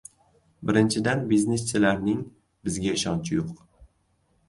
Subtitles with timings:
[0.69, 2.25] Birinchidan bizneschilarning
[2.67, 3.57] bizga ishonchi yo‘q: